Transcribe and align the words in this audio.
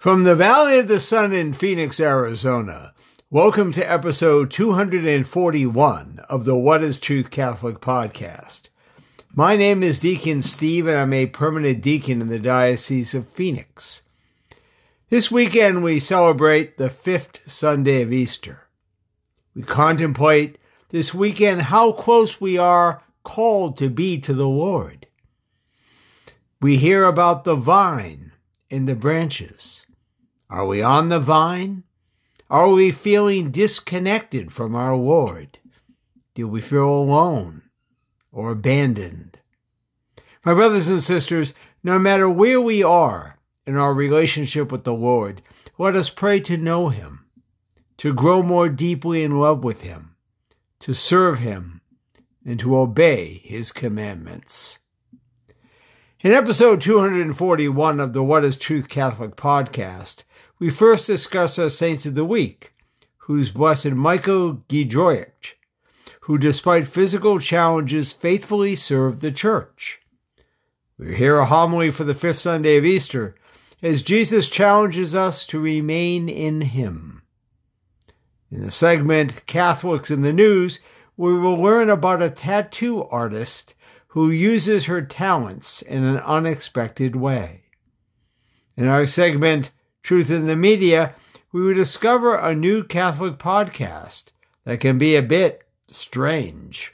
From 0.00 0.22
the 0.22 0.34
Valley 0.34 0.78
of 0.78 0.88
the 0.88 0.98
Sun 0.98 1.34
in 1.34 1.52
Phoenix, 1.52 2.00
Arizona, 2.00 2.94
welcome 3.28 3.70
to 3.72 3.82
episode 3.84 4.50
241 4.50 6.20
of 6.26 6.46
the 6.46 6.56
What 6.56 6.82
is 6.82 6.98
Truth 6.98 7.30
Catholic 7.30 7.80
podcast. 7.80 8.70
My 9.34 9.56
name 9.56 9.82
is 9.82 10.00
Deacon 10.00 10.40
Steve, 10.40 10.86
and 10.86 10.96
I'm 10.96 11.12
a 11.12 11.26
permanent 11.26 11.82
deacon 11.82 12.22
in 12.22 12.28
the 12.28 12.38
Diocese 12.38 13.12
of 13.12 13.28
Phoenix. 13.28 14.00
This 15.10 15.30
weekend, 15.30 15.84
we 15.84 16.00
celebrate 16.00 16.78
the 16.78 16.88
fifth 16.88 17.40
Sunday 17.46 18.00
of 18.00 18.10
Easter. 18.10 18.68
We 19.54 19.64
contemplate 19.64 20.56
this 20.88 21.12
weekend 21.12 21.60
how 21.60 21.92
close 21.92 22.40
we 22.40 22.56
are 22.56 23.02
called 23.22 23.76
to 23.76 23.90
be 23.90 24.18
to 24.20 24.32
the 24.32 24.48
Lord. 24.48 25.08
We 26.58 26.78
hear 26.78 27.04
about 27.04 27.44
the 27.44 27.54
vine 27.54 28.32
and 28.70 28.88
the 28.88 28.94
branches. 28.94 29.79
Are 30.50 30.66
we 30.66 30.82
on 30.82 31.10
the 31.10 31.20
vine? 31.20 31.84
Are 32.50 32.68
we 32.68 32.90
feeling 32.90 33.52
disconnected 33.52 34.52
from 34.52 34.74
our 34.74 34.96
Lord? 34.96 35.58
Do 36.34 36.48
we 36.48 36.60
feel 36.60 36.88
alone 36.88 37.70
or 38.32 38.50
abandoned? 38.50 39.38
My 40.44 40.52
brothers 40.52 40.88
and 40.88 41.00
sisters, 41.00 41.54
no 41.84 42.00
matter 42.00 42.28
where 42.28 42.60
we 42.60 42.82
are 42.82 43.38
in 43.64 43.76
our 43.76 43.94
relationship 43.94 44.72
with 44.72 44.82
the 44.82 44.92
Lord, 44.92 45.40
let 45.78 45.94
us 45.94 46.10
pray 46.10 46.40
to 46.40 46.56
know 46.56 46.88
Him, 46.88 47.26
to 47.98 48.12
grow 48.12 48.42
more 48.42 48.68
deeply 48.68 49.22
in 49.22 49.38
love 49.38 49.62
with 49.62 49.82
Him, 49.82 50.16
to 50.80 50.94
serve 50.94 51.38
Him, 51.38 51.80
and 52.44 52.58
to 52.58 52.76
obey 52.76 53.40
His 53.44 53.70
commandments. 53.70 54.80
In 56.22 56.32
episode 56.32 56.80
241 56.80 58.00
of 58.00 58.12
the 58.12 58.22
What 58.24 58.44
is 58.44 58.58
Truth 58.58 58.88
Catholic 58.88 59.36
podcast, 59.36 60.24
we 60.60 60.68
first 60.68 61.06
discuss 61.06 61.58
our 61.58 61.70
saints 61.70 62.04
of 62.04 62.14
the 62.14 62.24
week, 62.24 62.74
who's 63.16 63.50
Blessed 63.50 63.92
Michael 63.92 64.62
Giedroyc, 64.68 65.54
who 66.22 66.36
despite 66.36 66.86
physical 66.86 67.40
challenges 67.40 68.12
faithfully 68.12 68.76
served 68.76 69.22
the 69.22 69.32
church. 69.32 70.00
We 70.98 71.16
hear 71.16 71.38
a 71.38 71.46
homily 71.46 71.90
for 71.90 72.04
the 72.04 72.14
fifth 72.14 72.40
Sunday 72.40 72.76
of 72.76 72.84
Easter 72.84 73.34
as 73.82 74.02
Jesus 74.02 74.50
challenges 74.50 75.14
us 75.14 75.46
to 75.46 75.58
remain 75.58 76.28
in 76.28 76.60
Him. 76.60 77.22
In 78.50 78.60
the 78.60 78.70
segment 78.70 79.46
Catholics 79.46 80.10
in 80.10 80.20
the 80.20 80.32
News, 80.32 80.78
we 81.16 81.38
will 81.38 81.56
learn 81.56 81.88
about 81.88 82.20
a 82.20 82.28
tattoo 82.28 83.04
artist 83.04 83.74
who 84.08 84.30
uses 84.30 84.86
her 84.86 85.00
talents 85.00 85.80
in 85.80 86.04
an 86.04 86.18
unexpected 86.18 87.16
way. 87.16 87.62
In 88.76 88.86
our 88.86 89.06
segment 89.06 89.70
Truth 90.02 90.30
in 90.30 90.46
the 90.46 90.56
Media, 90.56 91.14
we 91.52 91.60
will 91.62 91.74
discover 91.74 92.34
a 92.34 92.54
new 92.54 92.84
Catholic 92.84 93.38
podcast 93.38 94.26
that 94.64 94.80
can 94.80 94.98
be 94.98 95.16
a 95.16 95.22
bit 95.22 95.62
strange. 95.88 96.92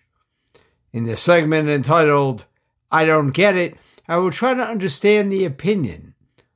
In 0.93 1.05
the 1.05 1.17
segment 1.17 1.69
entitled 1.69 2.47
I 2.91 3.05
Don't 3.05 3.31
Get 3.31 3.57
It, 3.57 3.77
I 4.09 4.17
will 4.17 4.31
try 4.31 4.55
to 4.55 4.63
understand 4.63 5.31
the 5.31 5.45
opinion 5.45 6.15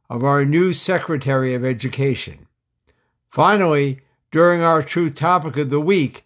of 0.09 0.25
our 0.25 0.45
new 0.45 0.73
Secretary 0.73 1.55
of 1.55 1.65
Education. 1.65 2.47
Finally, 3.29 4.01
during 4.31 4.63
our 4.63 4.83
Truth 4.83 5.15
Topic 5.15 5.57
of 5.57 5.71
the 5.71 5.81
Week, 5.81 6.25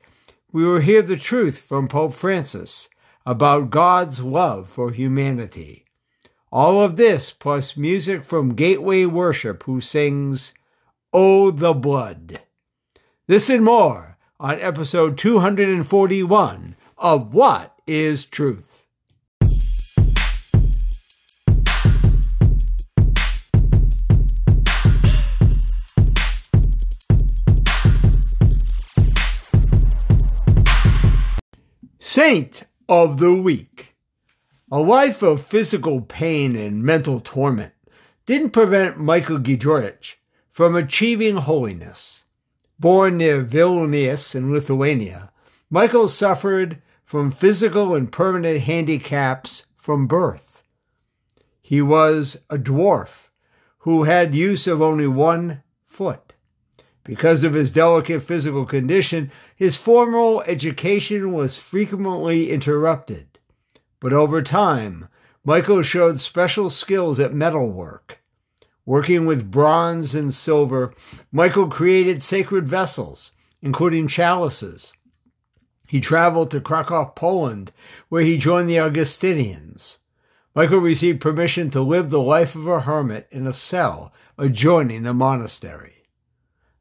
we 0.53 0.65
will 0.65 0.81
hear 0.81 1.03
the 1.03 1.17
truth 1.17 1.59
from 1.59 1.89
Pope 1.89 2.15
Francis 2.15 2.89
about 3.27 3.71
God's 3.71 4.23
love 4.23 4.69
for 4.69 4.91
humanity. 4.91 5.84
All 6.55 6.81
of 6.85 6.95
this 6.95 7.33
plus 7.33 7.77
music 7.77 8.23
from 8.23 8.55
Gateway 8.55 9.07
Worship, 9.07 9.65
who 9.65 9.81
sings, 9.81 10.55
Oh, 11.13 11.51
the 11.51 11.75
Blood. 11.75 12.43
This 13.27 13.51
and 13.51 13.65
more 13.65 14.19
on 14.39 14.61
episode 14.61 15.19
241 15.19 16.77
of 16.97 17.35
What 17.35 17.75
is 17.89 18.25
Truth? 18.25 18.87
Saint 31.99 32.63
of 32.89 33.19
the 33.19 33.33
Week. 33.33 33.94
A 34.75 34.81
life 34.81 35.23
of 35.23 35.47
physical 35.47 36.01
pain 36.01 36.57
and 36.57 36.83
mental 36.83 37.21
torment 37.21 37.75
didn't 38.27 38.51
prevent 38.51 38.99
Michael 38.99 39.39
Giedroyc 39.39 40.17
from 40.51 40.75
achieving 40.75 41.37
holiness. 41.37 42.25
Born 42.81 43.19
near 43.19 43.45
Vilnius 43.45 44.35
in 44.35 44.53
Lithuania, 44.53 45.31
Michael 45.71 46.09
suffered 46.09 46.83
from 47.05 47.31
physical 47.31 47.95
and 47.95 48.11
permanent 48.11 48.63
handicaps 48.63 49.65
from 49.77 50.09
birth. 50.09 50.65
He 51.63 51.81
was 51.81 52.39
a 52.51 52.59
dwarf 52.59 53.29
who 53.79 54.03
had 54.03 54.35
use 54.35 54.67
of 54.67 54.83
only 54.83 55.07
one 55.07 55.63
foot. 55.87 56.35
Because 57.05 57.45
of 57.45 57.55
his 57.55 57.71
delicate 57.71 58.25
physical 58.25 58.67
condition, 58.67 59.31
his 59.55 59.77
formal 59.77 60.43
education 60.49 61.33
was 61.33 61.59
frequently 61.59 62.51
interrupted. 62.51 63.34
But 64.05 64.13
over 64.13 64.43
time, 64.43 65.09
Michael 65.47 65.81
showed 65.81 66.21
special 66.21 66.69
skills 66.69 67.19
at 67.19 67.33
metalwork. 67.33 68.19
Working 68.85 69.25
with 69.25 69.51
bronze 69.51 70.15
and 70.15 70.35
silver, 70.35 70.93
Michael 71.33 71.69
created 71.69 72.23
sacred 72.23 72.69
vessels, 72.69 73.33
including 73.63 74.07
chalices. 74.07 74.93
He 75.89 76.03
traveled 76.03 76.51
to 76.51 76.61
Krakow, 76.61 77.15
Poland, 77.17 77.73
where 78.11 78.23
he 78.23 78.37
joined 78.37 78.69
the 78.69 78.79
Augustinians. 78.79 80.01
Michael 80.55 80.81
received 80.81 81.23
permission 81.23 81.71
to 81.71 81.81
live 81.81 82.11
the 82.11 82.21
life 82.21 82.55
of 82.55 82.67
a 82.67 82.81
hermit 82.81 83.27
in 83.31 83.47
a 83.47 83.55
cell 83.55 84.13
adjoining 84.37 85.05
the 85.05 85.15
monastery. 85.15 86.09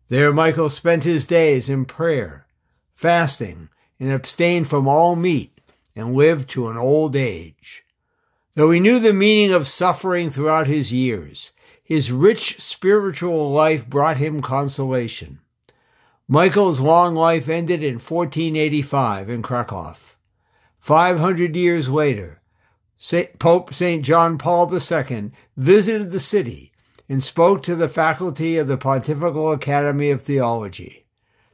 There, 0.09 0.33
Michael 0.33 0.69
spent 0.69 1.05
his 1.05 1.25
days 1.25 1.69
in 1.69 1.85
prayer, 1.85 2.47
fasting, 2.93 3.69
and 3.97 4.11
abstained 4.11 4.67
from 4.67 4.89
all 4.89 5.15
meat 5.15 5.53
and 5.95 6.15
lived 6.15 6.49
to 6.49 6.67
an 6.67 6.77
old 6.77 7.15
age. 7.15 7.83
Though 8.55 8.71
he 8.71 8.79
knew 8.79 8.99
the 8.99 9.13
meaning 9.13 9.51
of 9.51 9.67
suffering 9.67 10.29
throughout 10.29 10.67
his 10.67 10.91
years, 10.91 11.51
his 11.83 12.11
rich 12.11 12.61
spiritual 12.61 13.51
life 13.51 13.87
brought 13.87 14.17
him 14.17 14.41
consolation. 14.41 15.39
Michael's 16.27 16.79
long 16.79 17.15
life 17.15 17.49
ended 17.49 17.83
in 17.83 17.95
1485 17.95 19.29
in 19.29 19.41
Krakow. 19.41 19.95
500 20.79 21.55
years 21.55 21.89
later, 21.89 22.41
Pope 23.39 23.73
St. 23.73 24.03
John 24.03 24.37
Paul 24.37 24.73
II 24.73 25.31
visited 25.57 26.11
the 26.11 26.19
city 26.19 26.71
and 27.09 27.21
spoke 27.21 27.61
to 27.63 27.75
the 27.75 27.89
faculty 27.89 28.57
of 28.57 28.67
the 28.67 28.77
Pontifical 28.77 29.51
Academy 29.51 30.09
of 30.09 30.21
Theology. 30.21 31.05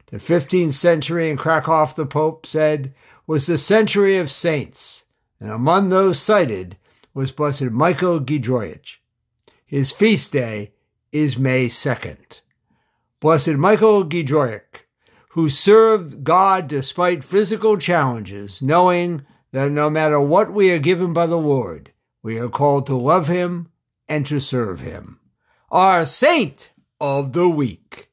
The 0.06 0.18
15th 0.18 0.72
century 0.72 1.28
in 1.28 1.36
Krakow, 1.36 1.86
the 1.94 2.06
Pope 2.06 2.46
said, 2.46 2.94
was 3.30 3.46
the 3.46 3.56
century 3.56 4.18
of 4.18 4.28
saints, 4.28 5.04
and 5.38 5.52
among 5.52 5.88
those 5.88 6.18
cited 6.18 6.76
was 7.14 7.30
Blessed 7.30 7.70
Michael 7.70 8.18
Giedroyc. 8.18 8.96
His 9.64 9.92
feast 9.92 10.32
day 10.32 10.72
is 11.12 11.38
May 11.38 11.66
2nd. 11.66 12.40
Blessed 13.20 13.50
Michael 13.50 14.04
Giedroyc, 14.04 14.82
who 15.28 15.48
served 15.48 16.24
God 16.24 16.66
despite 16.66 17.22
physical 17.22 17.76
challenges, 17.76 18.60
knowing 18.60 19.24
that 19.52 19.70
no 19.70 19.88
matter 19.88 20.20
what 20.20 20.52
we 20.52 20.72
are 20.72 20.80
given 20.80 21.12
by 21.12 21.26
the 21.26 21.38
Lord, 21.38 21.92
we 22.24 22.36
are 22.36 22.48
called 22.48 22.84
to 22.86 22.96
love 22.96 23.28
Him 23.28 23.68
and 24.08 24.26
to 24.26 24.40
serve 24.40 24.80
Him. 24.80 25.20
Our 25.70 26.04
Saint 26.04 26.72
of 27.00 27.32
the 27.32 27.48
Week. 27.48 28.09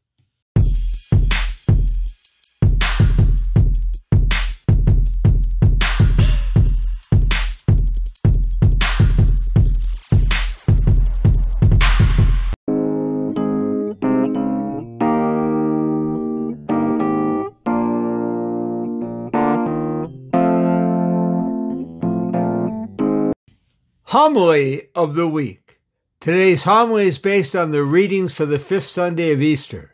Homily 24.19 24.87
of 24.95 25.13
the 25.13 25.27
Week. 25.27 25.79
Today's 26.19 26.63
homily 26.63 27.05
is 27.05 27.19
based 27.19 27.55
on 27.55 27.69
the 27.69 27.83
readings 27.83 28.33
for 28.33 28.47
the 28.47 28.57
fifth 28.57 28.87
Sunday 28.87 29.31
of 29.31 29.43
Easter, 29.43 29.93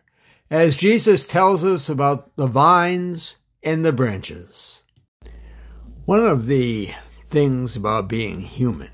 as 0.49 0.77
Jesus 0.77 1.27
tells 1.27 1.65
us 1.65 1.89
about 1.89 2.33
the 2.37 2.47
vines 2.47 3.35
and 3.63 3.83
the 3.83 3.91
branches. 3.91 4.83
One 6.05 6.25
of 6.25 6.45
the 6.45 6.91
things 7.27 7.75
about 7.75 8.07
being 8.07 8.39
human 8.39 8.91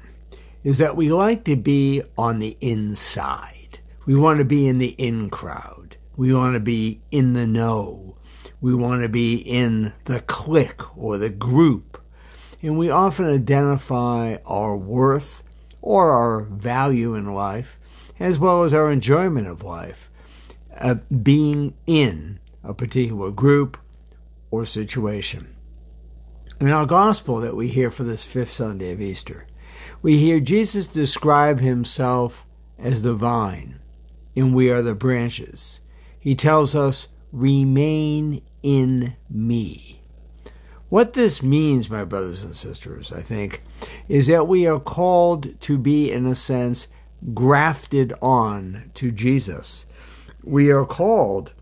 is 0.64 0.80
that 0.80 0.98
we 0.98 1.12
like 1.12 1.44
to 1.44 1.56
be 1.56 2.02
on 2.18 2.40
the 2.40 2.58
inside. 2.60 3.78
We 4.08 4.16
want 4.16 4.40
to 4.40 4.46
be 4.46 4.68
in 4.68 4.80
the 4.80 4.96
in 4.98 5.30
crowd. 5.30 5.98
We 6.18 6.34
want 6.34 6.56
to 6.56 6.60
be 6.60 7.02
in 7.12 7.34
the 7.34 7.46
know. 7.46 8.18
We 8.62 8.74
want 8.74 9.04
to 9.04 9.10
be 9.10 9.36
in 9.36 9.94
the 10.06 10.22
clique 10.22 10.98
or 10.98 11.20
the 11.20 11.30
group. 11.30 11.99
And 12.62 12.78
we 12.78 12.90
often 12.90 13.26
identify 13.26 14.38
our 14.46 14.76
worth 14.76 15.44
or 15.82 16.12
our 16.12 16.42
value 16.42 17.16
in 17.16 17.34
life, 17.34 17.80
as 18.20 18.38
well 18.38 18.64
as 18.64 18.74
our 18.74 18.92
enjoyment 18.92 19.48
of 19.48 19.64
life, 19.64 20.10
uh, 20.78 20.96
being 21.24 21.74
in 21.88 22.40
a 22.64 22.74
particular 22.74 23.32
group 23.32 23.78
or 24.52 24.66
situation. 24.66 25.56
In 26.60 26.70
our 26.70 26.86
gospel 26.86 27.40
that 27.40 27.56
we 27.56 27.70
hear 27.70 27.90
for 27.90 28.04
this 28.04 28.26
fifth 28.26 28.52
Sunday 28.52 28.92
of 28.92 29.00
Easter, 29.00 29.48
we 30.02 30.18
hear 30.18 30.42
Jesus 30.42 30.88
describe 30.88 31.62
himself 31.62 32.46
as 32.78 33.04
the 33.04 33.14
vine, 33.14 33.80
and 34.36 34.54
we 34.54 34.70
are 34.70 34.82
the 34.82 34.96
branches. 34.96 35.80
He 36.20 36.36
tells 36.36 36.76
us, 36.76 37.08
remain 37.32 38.42
in 38.62 39.16
me. 39.30 39.99
What 40.90 41.14
this 41.14 41.44
means, 41.44 41.90
my 41.90 42.04
brothers 42.04 42.44
and 42.44 42.56
sisters, 42.56 43.12
I 43.12 43.22
think, 43.22 43.62
is 44.08 44.26
that 44.28 44.48
we 44.48 44.66
are 44.66 44.80
called 44.80 45.60
to 45.62 45.78
be, 45.78 46.12
in 46.12 46.26
a 46.26 46.34
sense, 46.34 46.88
grafted 47.34 48.12
on 48.22 48.90
to 48.96 49.12
Jesus. 49.12 49.86
We 50.44 50.72
are 50.72 50.86
called 50.86 51.54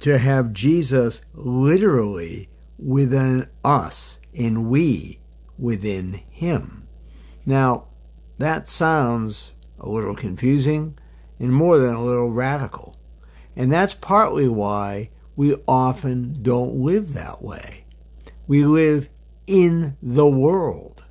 to 0.00 0.18
have 0.18 0.52
Jesus 0.52 1.22
literally 1.32 2.48
within 2.78 3.48
us 3.64 4.20
and 4.36 4.68
we 4.68 5.20
within 5.58 6.20
him. 6.28 6.86
Now, 7.46 7.84
that 8.36 8.68
sounds 8.68 9.52
a 9.78 9.88
little 9.88 10.14
confusing 10.14 10.98
and 11.38 11.52
more 11.52 11.78
than 11.78 11.94
a 11.94 12.04
little 12.04 12.30
radical. 12.30 12.96
And 13.56 13.72
that's 13.72 13.94
partly 13.94 14.48
why 14.48 15.10
we 15.36 15.54
often 15.66 16.34
don't 16.42 16.76
live 16.76 17.14
that 17.14 17.42
way. 17.42 17.83
We 18.46 18.64
live 18.64 19.08
in 19.46 19.96
the 20.02 20.26
world. 20.26 21.04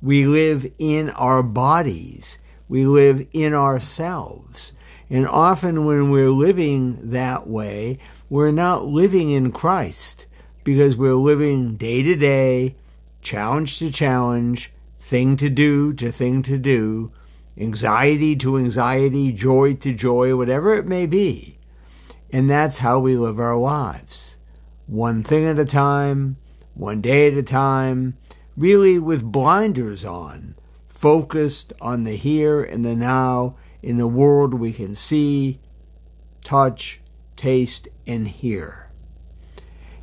We 0.00 0.26
live 0.26 0.70
in 0.78 1.10
our 1.10 1.42
bodies. 1.42 2.38
We 2.68 2.86
live 2.86 3.26
in 3.32 3.54
ourselves. 3.54 4.72
And 5.08 5.26
often 5.26 5.84
when 5.84 6.10
we're 6.10 6.30
living 6.30 7.10
that 7.10 7.46
way, 7.46 7.98
we're 8.30 8.50
not 8.50 8.86
living 8.86 9.30
in 9.30 9.52
Christ 9.52 10.26
because 10.64 10.96
we're 10.96 11.14
living 11.14 11.76
day 11.76 12.02
to 12.02 12.14
day, 12.14 12.76
challenge 13.20 13.78
to 13.78 13.90
challenge, 13.90 14.72
thing 14.98 15.36
to 15.36 15.50
do 15.50 15.92
to 15.92 16.10
thing 16.10 16.42
to 16.42 16.56
do, 16.56 17.12
anxiety 17.58 18.34
to 18.36 18.56
anxiety, 18.56 19.32
joy 19.32 19.74
to 19.74 19.92
joy, 19.92 20.34
whatever 20.34 20.74
it 20.74 20.86
may 20.86 21.06
be. 21.06 21.58
And 22.32 22.48
that's 22.48 22.78
how 22.78 22.98
we 22.98 23.16
live 23.16 23.38
our 23.38 23.56
lives. 23.56 24.38
One 24.86 25.22
thing 25.22 25.44
at 25.44 25.58
a 25.58 25.66
time, 25.66 26.38
one 26.74 27.00
day 27.00 27.28
at 27.28 27.34
a 27.34 27.42
time, 27.42 28.16
really 28.56 28.98
with 28.98 29.22
blinders 29.24 30.04
on, 30.04 30.54
focused 30.88 31.72
on 31.80 32.04
the 32.04 32.16
here 32.16 32.62
and 32.62 32.84
the 32.84 32.94
now 32.94 33.56
in 33.82 33.98
the 33.98 34.08
world 34.08 34.54
we 34.54 34.72
can 34.72 34.94
see, 34.94 35.58
touch, 36.44 37.00
taste, 37.36 37.88
and 38.06 38.28
hear. 38.28 38.90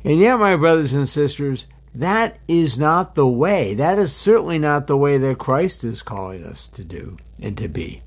And 0.04 0.18
yet, 0.18 0.38
my 0.38 0.56
brothers 0.56 0.94
and 0.94 1.08
sisters, 1.08 1.66
that 1.94 2.38
is 2.48 2.78
not 2.78 3.14
the 3.14 3.26
way. 3.26 3.74
That 3.74 3.98
is 3.98 4.14
certainly 4.14 4.58
not 4.58 4.86
the 4.86 4.96
way 4.96 5.18
that 5.18 5.38
Christ 5.38 5.84
is 5.84 6.02
calling 6.02 6.44
us 6.44 6.68
to 6.68 6.84
do 6.84 7.18
and 7.40 7.56
to 7.58 7.68
be. 7.68 8.02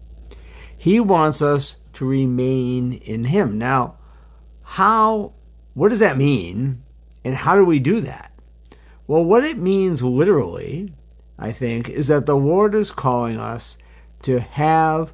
He 0.75 1.00
wants 1.00 1.42
us 1.42 1.75
to 1.94 2.06
remain 2.06 2.94
in 2.94 3.25
Him. 3.25 3.57
Now, 3.57 3.95
how, 4.63 5.33
what 5.74 5.89
does 5.89 6.00
that 6.00 6.18
mean? 6.18 6.81
And 7.24 7.36
how 7.36 7.56
do 7.56 7.63
we 7.63 7.80
do 7.80 8.01
that? 8.01 8.32
Well, 9.07 9.23
what 9.23 9.44
it 9.44 9.57
means 9.57 10.01
literally, 10.01 10.94
I 11.38 11.51
think, 11.51 11.89
is 11.89 12.07
that 12.07 12.25
the 12.25 12.38
Lord 12.38 12.73
is 12.73 12.91
calling 12.91 13.38
us 13.38 13.77
to 14.23 14.39
have 14.39 15.13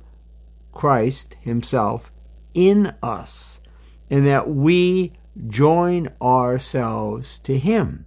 Christ 0.71 1.35
Himself 1.41 2.11
in 2.53 2.95
us 3.01 3.61
and 4.09 4.25
that 4.27 4.49
we 4.49 5.13
join 5.47 6.09
ourselves 6.21 7.39
to 7.39 7.57
Him. 7.57 8.05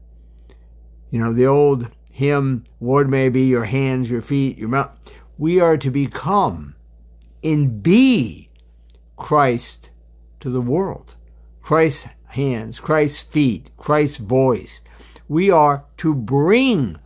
You 1.11 1.19
know, 1.19 1.33
the 1.33 1.47
old 1.47 1.89
hymn, 2.11 2.65
Lord 2.81 3.09
may 3.09 3.29
be 3.29 3.43
your 3.43 3.65
hands, 3.65 4.11
your 4.11 4.23
feet, 4.23 4.59
your 4.59 4.69
mouth. 4.69 4.91
We 5.37 5.61
are 5.61 5.77
to 5.77 5.91
become 5.91 6.77
and 7.43 7.83
be 7.83 8.51
Christ 9.17 9.91
to 10.41 10.51
the 10.51 10.61
world. 10.61 11.17
Christ's 11.63 12.09
hands, 12.27 12.81
Christ's 12.81 13.21
feet, 13.21 13.71
Christ's 13.77 14.19
voice. 14.19 14.81
We 15.33 15.51
are 15.51 15.87
to 15.97 16.15
bring 16.15 16.99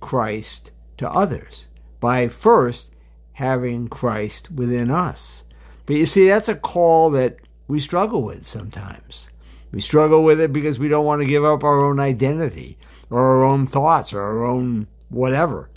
Christ 0.00 0.72
to 0.96 1.10
others 1.10 1.68
by 2.00 2.28
first 2.28 2.94
having 3.32 3.88
Christ 3.88 4.50
within 4.50 4.90
us. 4.90 5.44
But 5.84 5.96
you 5.96 6.06
see, 6.06 6.26
that's 6.26 6.48
a 6.48 6.54
call 6.54 7.10
that 7.10 7.36
we 7.68 7.78
struggle 7.78 8.22
with 8.22 8.46
sometimes. 8.46 9.28
We 9.70 9.82
struggle 9.82 10.24
with 10.24 10.40
it 10.40 10.50
because 10.50 10.78
we 10.78 10.88
don't 10.88 11.04
want 11.04 11.20
to 11.20 11.28
give 11.28 11.44
up 11.44 11.62
our 11.62 11.84
own 11.84 12.00
identity 12.00 12.78
or 13.10 13.20
our 13.20 13.44
own 13.44 13.66
thoughts 13.66 14.14
or 14.14 14.22
our 14.22 14.46
own 14.46 14.86
whatever. 15.10 15.68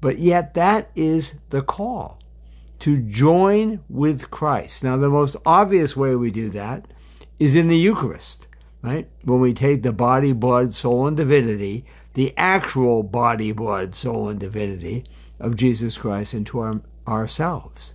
But 0.00 0.18
yet, 0.18 0.54
that 0.54 0.90
is 0.96 1.36
the 1.50 1.60
call 1.60 2.18
to 2.78 2.96
join 2.96 3.84
with 3.90 4.30
Christ. 4.30 4.82
Now, 4.82 4.96
the 4.96 5.10
most 5.10 5.36
obvious 5.44 5.94
way 5.94 6.16
we 6.16 6.30
do 6.30 6.48
that 6.48 6.86
is 7.38 7.54
in 7.54 7.68
the 7.68 7.76
Eucharist, 7.76 8.46
right? 8.82 9.08
When 9.24 9.40
we 9.40 9.54
take 9.54 9.82
the 9.82 9.92
body, 9.92 10.32
blood, 10.32 10.72
soul, 10.72 11.06
and 11.06 11.16
divinity, 11.16 11.84
the 12.14 12.32
actual 12.36 13.02
body, 13.02 13.52
blood, 13.52 13.94
soul, 13.94 14.28
and 14.28 14.40
divinity 14.40 15.04
of 15.38 15.56
Jesus 15.56 15.98
Christ 15.98 16.34
into 16.34 16.58
our, 16.58 16.80
ourselves. 17.06 17.94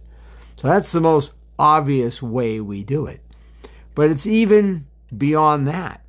So 0.58 0.68
that's 0.68 0.92
the 0.92 1.02
most 1.02 1.34
obvious 1.58 2.22
way 2.22 2.60
we 2.60 2.84
do 2.84 3.06
it. 3.06 3.22
But 3.96 4.12
it's 4.12 4.28
even 4.28 4.88
beyond 5.16 5.68
that. 5.68 6.04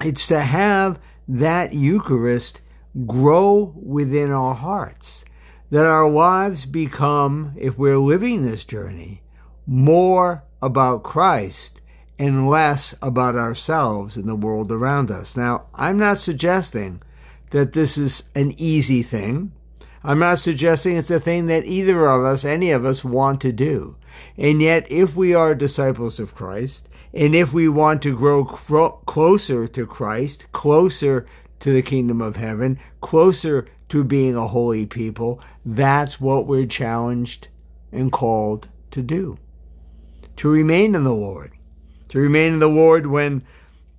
It's 0.00 0.26
to 0.28 0.40
have 0.40 1.00
that 1.28 1.72
Eucharist 1.72 2.60
grow 3.06 3.74
within 3.76 4.30
our 4.30 4.54
hearts, 4.54 5.24
that 5.70 5.84
our 5.84 6.08
lives 6.08 6.64
become, 6.64 7.54
if 7.56 7.76
we're 7.76 7.98
living 7.98 8.42
this 8.42 8.64
journey, 8.64 9.22
more 9.66 10.44
about 10.62 11.02
Christ 11.02 11.80
and 12.18 12.48
less 12.48 12.94
about 13.02 13.36
ourselves 13.36 14.16
and 14.16 14.28
the 14.28 14.36
world 14.36 14.72
around 14.72 15.10
us. 15.10 15.36
Now, 15.36 15.66
I'm 15.74 15.98
not 15.98 16.18
suggesting 16.18 17.02
that 17.50 17.72
this 17.72 17.98
is 17.98 18.24
an 18.34 18.52
easy 18.56 19.02
thing. 19.02 19.52
I'm 20.02 20.18
not 20.18 20.38
suggesting 20.38 20.96
it's 20.96 21.10
a 21.10 21.20
thing 21.20 21.46
that 21.46 21.66
either 21.66 22.06
of 22.06 22.24
us, 22.24 22.44
any 22.44 22.70
of 22.70 22.84
us, 22.84 23.04
want 23.04 23.40
to 23.42 23.52
do. 23.52 23.96
And 24.36 24.62
yet, 24.62 24.90
if 24.90 25.16
we 25.16 25.34
are 25.34 25.54
disciples 25.54 26.20
of 26.20 26.34
Christ, 26.34 26.88
and 27.12 27.34
if 27.34 27.52
we 27.52 27.68
want 27.68 28.02
to 28.02 28.16
grow 28.16 28.44
closer 28.44 29.66
to 29.66 29.86
Christ, 29.86 30.50
closer 30.52 31.26
to 31.60 31.72
the 31.72 31.82
kingdom 31.82 32.20
of 32.20 32.36
heaven, 32.36 32.78
closer 33.00 33.66
to 33.88 34.04
being 34.04 34.36
a 34.36 34.48
holy 34.48 34.86
people, 34.86 35.40
that's 35.64 36.20
what 36.20 36.46
we're 36.46 36.66
challenged 36.66 37.48
and 37.90 38.12
called 38.12 38.68
to 38.90 39.02
do. 39.02 39.38
To 40.36 40.48
remain 40.48 40.94
in 40.94 41.04
the 41.04 41.14
Lord. 41.14 41.52
To 42.08 42.18
remain 42.18 42.54
in 42.54 42.58
the 42.58 42.68
Lord 42.68 43.06
when 43.06 43.42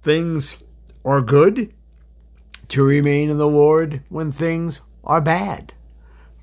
things 0.01 0.57
are 1.03 1.21
good. 1.21 1.73
To 2.69 2.83
remain 2.83 3.29
in 3.29 3.37
the 3.37 3.47
Lord 3.47 4.03
when 4.09 4.31
things 4.31 4.81
are 5.03 5.21
bad 5.21 5.73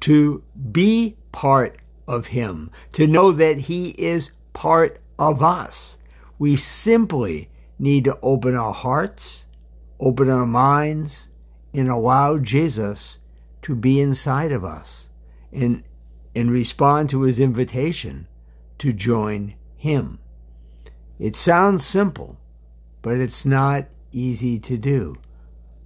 to 0.05 0.43
be 0.71 1.17
part 1.33 1.79
of 2.07 2.27
Him, 2.27 2.71
to 2.93 3.07
know 3.07 3.33
that 3.33 3.57
He 3.57 3.91
is 3.93 4.33
part 4.53 5.01
of 5.19 5.43
us. 5.43 5.97
We 6.39 6.57
simply 6.57 7.49
need 7.79 8.05
to 8.05 8.19
open 8.21 8.55
our 8.55 8.75
hearts, 8.75 9.47
open 9.99 10.29
our 10.29 10.45
minds, 10.45 11.29
and 11.73 11.89
allow 11.89 12.37
Jesus 12.37 13.17
to 13.63 13.75
be 13.75 13.99
inside 13.99 14.53
of 14.53 14.63
us 14.63 15.09
and, 15.51 15.83
and 16.37 16.51
respond 16.51 17.09
to 17.09 17.23
His 17.23 17.41
invitation 17.41 18.29
to 18.77 18.93
join 18.93 19.55
Him. 19.75 20.19
It 21.25 21.37
sounds 21.37 21.87
simple, 21.87 22.37
but 23.01 23.19
it's 23.19 23.47
not 23.47 23.87
easy 24.13 24.59
to 24.59 24.77
do. 24.77 25.17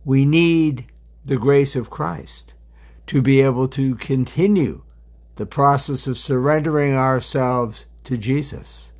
We 0.04 0.26
need 0.26 0.86
the 1.24 1.36
grace 1.36 1.76
of 1.76 1.90
Christ 1.90 2.54
to 3.06 3.22
be 3.22 3.40
able 3.40 3.68
to 3.68 3.94
continue 3.94 4.82
the 5.36 5.46
process 5.46 6.08
of 6.08 6.18
surrendering 6.18 6.92
ourselves 6.92 7.86
to 8.02 8.16
Jesus 8.16 8.90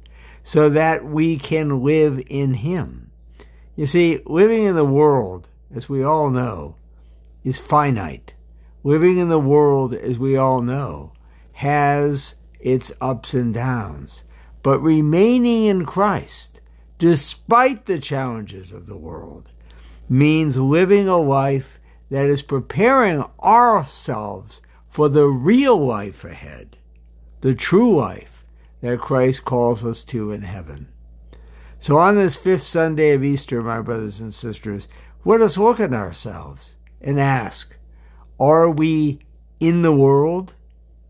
so 0.45 0.69
that 0.69 1.05
we 1.05 1.39
can 1.39 1.83
live 1.83 2.23
in 2.29 2.55
Him. 2.55 3.11
You 3.75 3.87
see, 3.87 4.21
living 4.25 4.63
in 4.63 4.77
the 4.77 4.85
world, 4.85 5.49
as 5.75 5.89
we 5.89 6.05
all 6.05 6.31
know, 6.31 6.77
is 7.43 7.59
finite. 7.59 8.35
Living 8.85 9.19
in 9.19 9.29
the 9.29 9.41
world, 9.41 9.93
as 9.93 10.21
we 10.21 10.37
all 10.37 10.63
know, 10.63 11.15
has 11.55 12.37
its 12.61 12.93
ups 13.01 13.35
and 13.35 13.53
downs. 13.53 14.23
But 14.63 14.81
remaining 14.81 15.65
in 15.65 15.87
Christ, 15.87 16.61
despite 16.99 17.87
the 17.87 17.99
challenges 17.99 18.73
of 18.73 18.87
the 18.87 18.97
world, 18.97 19.51
means 20.09 20.57
living 20.57 21.09
a 21.09 21.19
life 21.19 21.79
that 22.11 22.27
is 22.27 22.43
preparing 22.43 23.25
ourselves 23.43 24.61
for 24.89 25.09
the 25.09 25.27
real 25.27 25.77
life 25.77 26.25
ahead, 26.25 26.79
the 27.41 27.55
true 27.55 27.97
life 27.97 28.45
that 28.81 28.99
Christ 28.99 29.45
calls 29.45 29.85
us 29.85 30.05
to 30.05 30.33
in 30.33 30.43
heaven. 30.43 30.89
So, 31.79 31.97
on 31.97 32.17
this 32.17 32.37
fifth 32.37 32.65
Sunday 32.65 33.13
of 33.13 33.23
Easter, 33.23 33.63
my 33.63 33.81
brothers 33.81 34.19
and 34.19 34.35
sisters, 34.35 34.89
let 35.25 35.41
us 35.41 35.57
look 35.59 35.79
at 35.79 35.95
ourselves 35.95 36.75
and 37.01 37.21
ask 37.21 37.77
Are 38.41 38.71
we 38.71 39.21
in 39.61 39.83
the 39.83 39.93
world? 39.93 40.55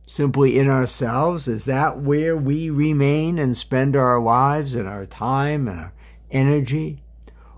Simply 0.08 0.58
in 0.58 0.70
ourselves? 0.70 1.46
Is 1.48 1.66
that 1.66 1.98
where 2.00 2.34
we 2.34 2.70
remain 2.70 3.38
and 3.38 3.54
spend 3.54 3.94
our 3.94 4.18
lives 4.18 4.74
and 4.74 4.88
our 4.88 5.04
time 5.04 5.68
and 5.68 5.78
our 5.78 5.92
energy? 6.30 7.02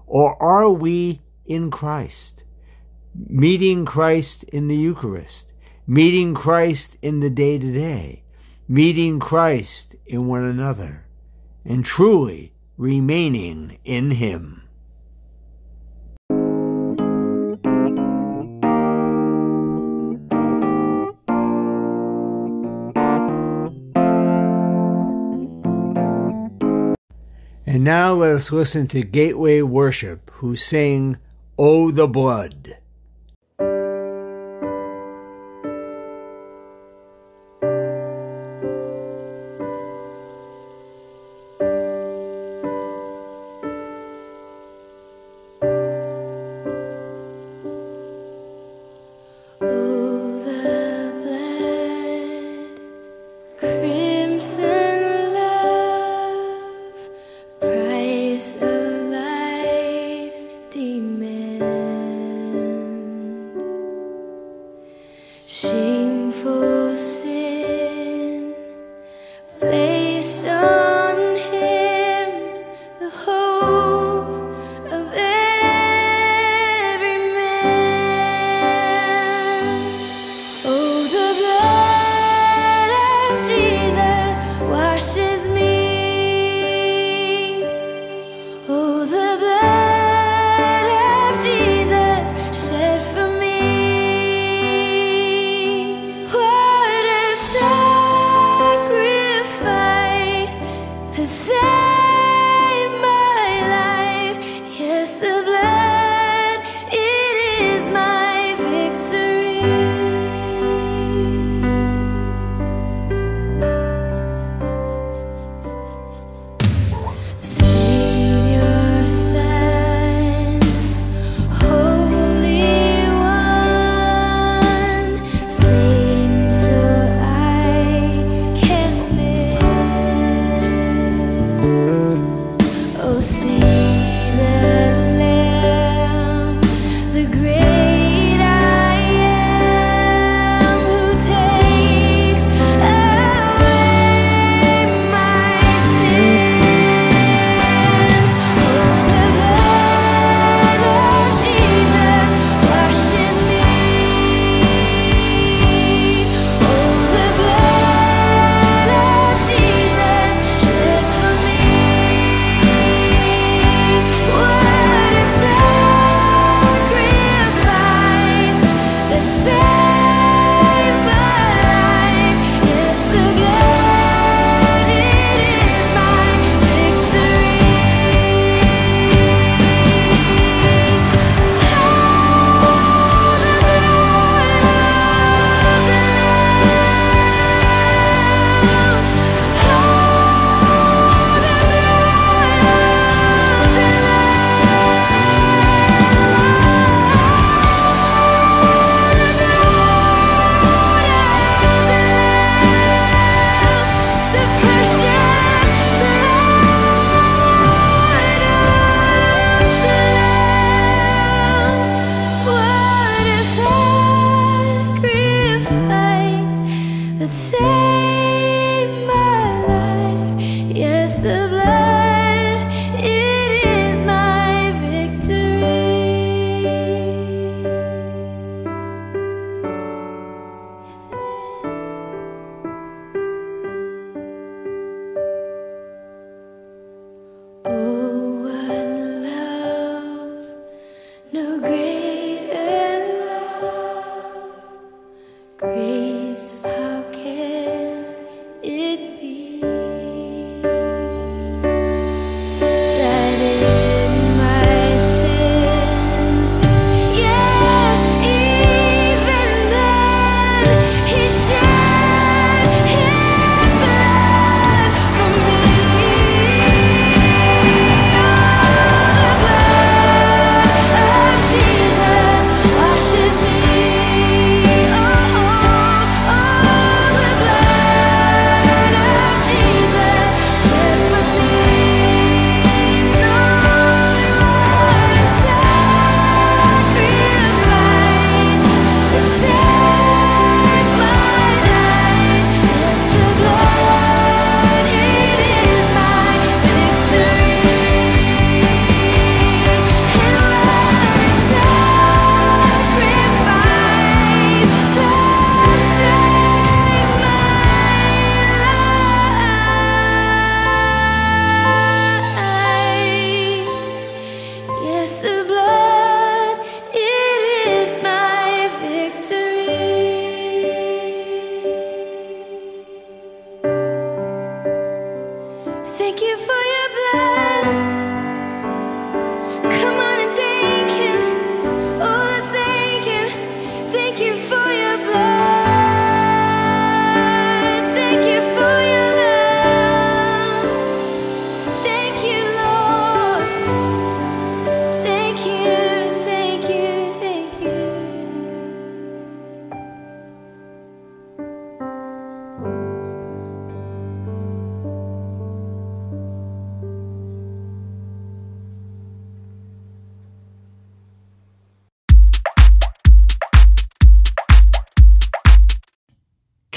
Or 0.09 0.35
are 0.43 0.69
we 0.69 1.21
in 1.47 1.71
Christ? 1.71 2.43
Meeting 3.15 3.85
Christ 3.85 4.43
in 4.43 4.67
the 4.67 4.75
Eucharist, 4.75 5.53
meeting 5.87 6.35
Christ 6.35 6.97
in 7.01 7.21
the 7.21 7.31
day 7.31 7.57
to 7.57 7.73
day, 7.73 8.25
meeting 8.67 9.21
Christ 9.21 9.95
in 10.05 10.27
one 10.27 10.43
another, 10.43 11.07
and 11.65 11.85
truly 11.85 12.53
remaining 12.77 13.79
in 13.85 14.11
Him. 14.11 14.65
And 27.67 27.85
now 27.85 28.15
let 28.15 28.35
us 28.35 28.53
listen 28.53 28.87
to 28.89 29.03
Gateway 29.03 29.61
Worship, 29.63 30.31
who 30.35 30.57
sing, 30.57 31.19
Oh 31.59 31.91
the 31.91 32.09
Blood. 32.09 32.79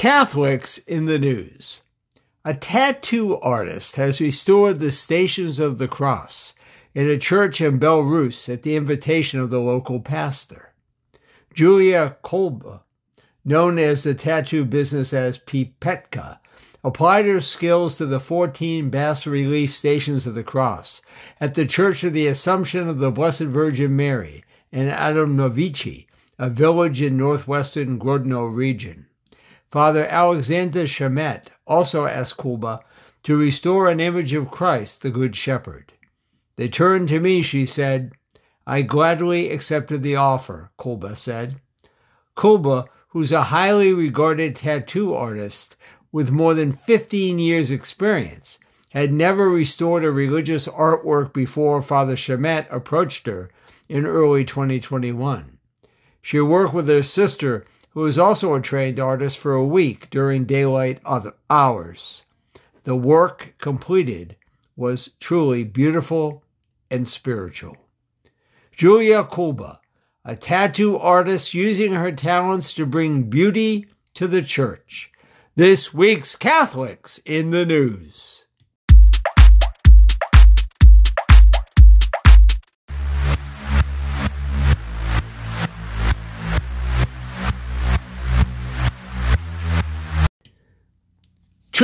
Catholics 0.04 0.80
in 0.80 1.06
the 1.06 1.18
news. 1.18 1.80
A 2.44 2.54
tattoo 2.54 3.40
artist 3.40 3.96
has 3.96 4.20
restored 4.20 4.80
the 4.80 4.92
Stations 4.92 5.60
of 5.60 5.78
the 5.78 5.88
Cross 5.88 6.56
in 6.94 7.10
a 7.10 7.18
church 7.18 7.62
in 7.62 7.80
Belarus 7.80 8.52
at 8.52 8.64
the 8.64 8.76
invitation 8.76 9.40
of 9.40 9.50
the 9.50 9.62
local 9.62 10.02
pastor. 10.02 10.74
Julia 11.54 12.18
Kulba, 12.22 12.84
known 13.46 13.80
as 13.80 14.04
the 14.04 14.14
tattoo 14.14 14.66
business 14.66 15.14
as 15.14 15.38
Pipetka, 15.38 16.40
applied 16.84 17.26
her 17.26 17.40
skills 17.40 17.96
to 17.96 18.06
the 18.06 18.20
14 18.20 18.90
bas 18.90 19.26
relief 19.26 19.74
Stations 19.74 20.28
of 20.28 20.36
the 20.36 20.44
Cross 20.44 21.02
at 21.40 21.54
the 21.54 21.66
Church 21.66 22.04
of 22.04 22.12
the 22.12 22.28
Assumption 22.28 22.90
of 22.90 23.00
the 23.00 23.10
Blessed 23.10 23.44
Virgin 23.44 23.96
Mary 23.96 24.44
in 24.70 24.90
Adamnovichi, 24.90 26.08
a 26.38 26.50
village 26.50 27.02
in 27.02 27.16
northwestern 27.16 27.98
Grodno 27.98 28.54
region. 28.54 29.06
Father 29.74 30.06
Alexander 30.06 30.84
Shamet 30.84 31.46
also 31.66 32.06
asked 32.06 32.38
Kulba 32.38 32.82
to 33.24 33.36
restore 33.36 33.90
an 33.90 34.00
image 34.00 34.32
of 34.34 34.52
Christ, 34.52 35.02
the 35.02 35.10
Good 35.10 35.36
Shepherd. 35.36 35.94
They 36.58 36.70
turned 36.70 37.10
to 37.10 37.20
me, 37.20 37.42
she 37.42 37.66
said. 37.66 38.12
I 38.68 38.84
gladly 38.84 39.50
accepted 39.50 40.04
the 40.04 40.16
offer, 40.16 40.70
Kulba 40.78 41.16
said. 41.16 41.60
Kulba, 42.36 42.86
who's 43.08 43.32
a 43.32 43.46
highly 43.46 43.94
regarded 43.94 44.56
tattoo 44.56 45.16
artist 45.16 45.76
with 46.12 46.30
more 46.30 46.54
than 46.54 46.72
15 46.72 47.40
years' 47.40 47.72
experience, 47.72 48.60
had 48.92 49.12
never 49.12 49.50
restored 49.50 50.04
a 50.04 50.12
religious 50.12 50.68
artwork 50.68 51.34
before 51.34 51.82
Father 51.82 52.16
Shamet 52.16 52.68
approached 52.72 53.26
her 53.26 53.50
in 53.90 54.06
early 54.06 54.46
2021. 54.46 55.58
She 56.22 56.40
worked 56.40 56.76
with 56.76 56.88
her 56.90 57.02
sister 57.02 57.66
who 57.94 58.02
was 58.02 58.18
also 58.18 58.54
a 58.54 58.62
trained 58.62 59.00
artist 59.00 59.38
for 59.38 59.54
a 59.54 59.66
week 59.66 60.10
during 60.10 60.46
daylight 60.46 61.00
hours. 61.50 62.24
The 62.84 62.96
work 62.96 63.54
completed 63.60 64.36
was 64.76 65.12
truly 65.20 65.64
beautiful 65.64 66.44
and 66.90 67.08
spiritual. 67.08 67.78
Julia 68.72 69.24
Kuba, 69.24 69.80
a 70.26 70.36
tattoo 70.36 70.98
artist 70.98 71.54
using 71.54 71.94
her 71.94 72.12
talents 72.12 72.74
to 72.74 72.86
bring 72.86 73.30
beauty 73.30 73.88
to 74.16 74.28
the 74.28 74.42
church. 74.42 75.12
This 75.56 75.94
week's 75.94 76.36
Catholics 76.36 77.20
in 77.26 77.52
the 77.52 77.66
News. 77.66 78.43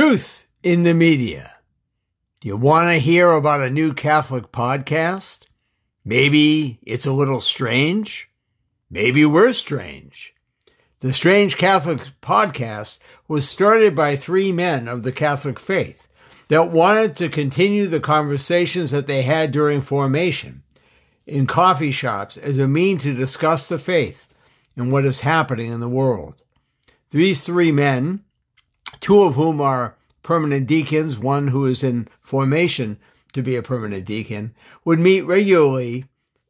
Truth 0.00 0.46
in 0.62 0.84
the 0.84 0.94
media. 0.94 1.56
Do 2.40 2.48
you 2.48 2.56
want 2.56 2.88
to 2.88 2.98
hear 2.98 3.32
about 3.32 3.60
a 3.60 3.68
new 3.68 3.92
Catholic 3.92 4.50
podcast? 4.50 5.40
Maybe 6.06 6.78
it's 6.84 7.04
a 7.04 7.12
little 7.12 7.42
strange. 7.42 8.30
Maybe 8.88 9.26
we're 9.26 9.52
strange. 9.52 10.34
The 11.00 11.12
Strange 11.12 11.58
Catholic 11.58 12.00
podcast 12.22 12.98
was 13.28 13.46
started 13.46 13.94
by 13.94 14.16
three 14.16 14.52
men 14.52 14.88
of 14.88 15.02
the 15.02 15.12
Catholic 15.12 15.60
faith 15.60 16.08
that 16.48 16.70
wanted 16.70 17.14
to 17.16 17.28
continue 17.28 17.86
the 17.86 18.00
conversations 18.00 18.92
that 18.92 19.06
they 19.06 19.20
had 19.20 19.52
during 19.52 19.82
formation 19.82 20.62
in 21.26 21.46
coffee 21.46 21.92
shops 21.92 22.38
as 22.38 22.58
a 22.58 22.66
mean 22.66 22.96
to 22.96 23.12
discuss 23.12 23.68
the 23.68 23.78
faith 23.78 24.32
and 24.76 24.90
what 24.90 25.04
is 25.04 25.20
happening 25.20 25.70
in 25.70 25.80
the 25.80 25.90
world. 25.90 26.42
These 27.10 27.44
three 27.44 27.70
men 27.70 28.24
two 28.98 29.22
of 29.22 29.34
whom 29.34 29.60
are 29.60 29.96
permanent 30.22 30.66
deacons, 30.66 31.18
one 31.18 31.48
who 31.48 31.66
is 31.66 31.82
in 31.82 32.08
formation 32.20 32.98
to 33.32 33.42
be 33.42 33.56
a 33.56 33.62
permanent 33.62 34.04
deacon, 34.04 34.54
would 34.84 34.98
meet 34.98 35.22
regularly 35.22 36.06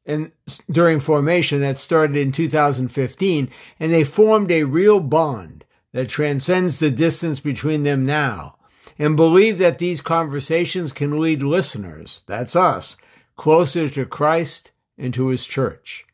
and 0.06 0.32
during 0.70 0.98
formation 0.98 1.60
that 1.60 1.76
started 1.76 2.16
in 2.16 2.32
2015, 2.32 3.50
and 3.78 3.92
they 3.92 4.04
formed 4.04 4.50
a 4.50 4.64
real 4.64 4.98
bond 4.98 5.64
that 5.92 6.08
transcends 6.08 6.78
the 6.78 6.90
distance 6.90 7.38
between 7.40 7.84
them 7.84 8.06
now, 8.06 8.56
and 8.98 9.16
believe 9.16 9.58
that 9.58 9.78
these 9.78 10.00
conversations 10.00 10.92
can 10.92 11.20
lead 11.20 11.42
listeners, 11.42 12.22
that's 12.26 12.56
us, 12.56 12.96
closer 13.36 13.88
to 13.88 14.06
Christ 14.06 14.72
and 14.98 15.12
to 15.14 15.28
his 15.28 15.46
church. 15.46 16.04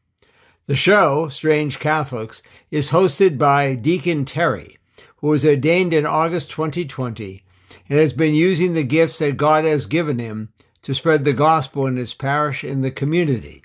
The 0.67 0.77
show, 0.77 1.29
Strange 1.29 1.79
Catholics, 1.79 2.43
is 2.71 2.91
hosted 2.91 3.39
by 3.39 3.75
Deacon 3.75 4.25
Terry, 4.25 4.79
who 5.17 5.29
was 5.29 5.45
ordained 5.45 5.95
in 5.95 6.07
August 6.07 6.51
2020 6.51 7.43
and 7.89 7.99
has 7.99 8.13
been 8.13 8.35
using 8.35 8.75
the 8.75 8.85
gifts 8.85 9.19
that 9.19 9.37
God 9.37 9.65
has 9.65 9.87
given 9.87 10.19
him 10.19 10.51
to 10.83 10.95
spread 10.95 11.25
the 11.25 11.33
gospel 11.33 11.87
in 11.87 11.97
his 11.97 12.15
parish 12.15 12.63
and 12.63 12.85
the 12.85 12.91
community. 12.91 13.63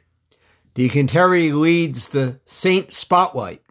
Deacon 0.74 1.08
Terry 1.08 1.52
leads 1.52 2.10
the 2.10 2.40
Saint 2.46 2.94
Spotlight 2.94 3.62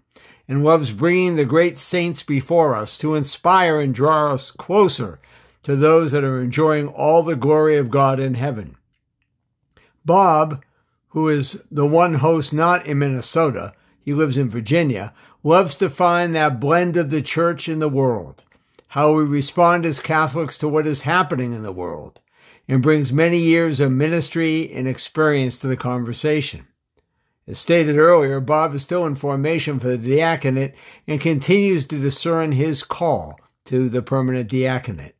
and 0.46 0.64
loves 0.64 0.92
bringing 0.92 1.36
the 1.36 1.44
great 1.44 1.78
saints 1.78 2.22
before 2.22 2.74
us 2.74 2.98
to 2.98 3.14
inspire 3.14 3.80
and 3.80 3.94
draw 3.94 4.34
us 4.34 4.50
closer 4.50 5.20
to 5.62 5.76
those 5.76 6.12
that 6.12 6.24
are 6.24 6.42
enjoying 6.42 6.88
all 6.88 7.22
the 7.22 7.36
glory 7.36 7.76
of 7.76 7.90
God 7.90 8.18
in 8.20 8.34
heaven. 8.34 8.76
Bob, 10.04 10.62
who 11.08 11.28
is 11.28 11.60
the 11.70 11.86
one 11.86 12.14
host 12.14 12.52
not 12.52 12.86
in 12.86 12.98
Minnesota, 12.98 13.72
he 14.00 14.12
lives 14.12 14.36
in 14.36 14.50
Virginia, 14.50 15.12
loves 15.42 15.76
to 15.76 15.90
find 15.90 16.34
that 16.34 16.60
blend 16.60 16.96
of 16.96 17.10
the 17.10 17.22
church 17.22 17.68
and 17.68 17.80
the 17.80 17.88
world, 17.88 18.44
how 18.88 19.12
we 19.12 19.24
respond 19.24 19.86
as 19.86 20.00
Catholics 20.00 20.58
to 20.58 20.68
what 20.68 20.86
is 20.86 21.02
happening 21.02 21.52
in 21.52 21.62
the 21.62 21.72
world, 21.72 22.20
and 22.66 22.82
brings 22.82 23.12
many 23.12 23.38
years 23.38 23.80
of 23.80 23.92
ministry 23.92 24.72
and 24.72 24.88
experience 24.88 25.58
to 25.58 25.66
the 25.66 25.76
conversation. 25.76 26.66
As 27.46 27.58
stated 27.58 27.96
earlier, 27.96 28.40
Bob 28.40 28.74
is 28.74 28.82
still 28.82 29.06
in 29.06 29.16
formation 29.16 29.80
for 29.80 29.96
the 29.96 30.16
diaconate 30.16 30.74
and 31.06 31.20
continues 31.20 31.86
to 31.86 32.00
discern 32.00 32.52
his 32.52 32.82
call 32.82 33.40
to 33.64 33.88
the 33.88 34.02
permanent 34.02 34.48
diaconate. 34.48 35.14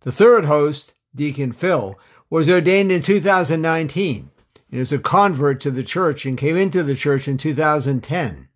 The 0.00 0.12
third 0.12 0.46
host, 0.46 0.94
Deacon 1.14 1.52
Phil, 1.52 1.98
was 2.30 2.48
ordained 2.48 2.92
in 2.92 3.02
2019 3.02 4.18
and 4.20 4.30
is 4.70 4.92
a 4.92 4.98
convert 4.98 5.60
to 5.60 5.70
the 5.70 5.82
church 5.82 6.26
and 6.26 6.36
came 6.36 6.56
into 6.56 6.82
the 6.82 6.94
church 6.94 7.26
in 7.28 7.36
2010 7.36 8.48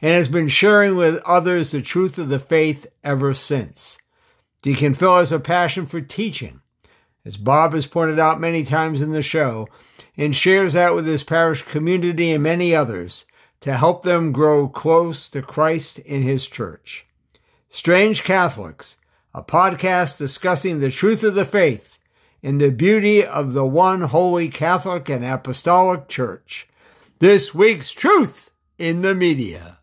and 0.00 0.10
has 0.10 0.28
been 0.28 0.48
sharing 0.48 0.96
with 0.96 1.22
others 1.24 1.70
the 1.70 1.82
truth 1.82 2.18
of 2.18 2.28
the 2.28 2.38
faith 2.38 2.86
ever 3.02 3.34
since. 3.34 3.98
Deacon 4.62 4.94
Phil 4.94 5.18
has 5.18 5.32
a 5.32 5.40
passion 5.40 5.86
for 5.86 6.00
teaching, 6.00 6.60
as 7.24 7.36
Bob 7.36 7.74
has 7.74 7.86
pointed 7.86 8.18
out 8.18 8.40
many 8.40 8.62
times 8.62 9.00
in 9.00 9.12
the 9.12 9.22
show, 9.22 9.68
and 10.16 10.34
shares 10.34 10.72
that 10.72 10.94
with 10.94 11.06
his 11.06 11.24
parish 11.24 11.62
community 11.62 12.32
and 12.32 12.42
many 12.42 12.74
others 12.74 13.24
to 13.60 13.76
help 13.76 14.02
them 14.02 14.32
grow 14.32 14.68
close 14.68 15.28
to 15.30 15.42
Christ 15.42 15.98
in 16.00 16.22
his 16.22 16.46
church. 16.46 17.06
Strange 17.68 18.22
Catholics, 18.22 18.96
a 19.34 19.42
podcast 19.42 20.18
discussing 20.18 20.78
the 20.78 20.90
truth 20.90 21.24
of 21.24 21.34
the 21.34 21.44
faith 21.44 21.98
and 22.44 22.60
the 22.60 22.70
beauty 22.70 23.24
of 23.24 23.54
the 23.54 23.64
one 23.64 24.02
holy 24.02 24.50
Catholic 24.50 25.08
and 25.08 25.24
Apostolic 25.24 26.08
Church. 26.08 26.68
This 27.18 27.54
week's 27.54 27.90
Truth 27.90 28.50
in 28.76 29.00
the 29.00 29.14
Media. 29.14 29.78